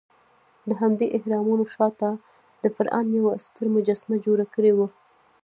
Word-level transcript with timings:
دهمدې 0.69 1.07
اهرامونو 1.17 1.63
شاته 1.73 2.09
د 2.63 2.65
فرعون 2.75 3.07
یوه 3.19 3.33
ستره 3.45 3.67
مجسمه 3.75 4.17
جوړه 4.25 4.45
کړې 4.53 4.71
وه. 4.77 4.87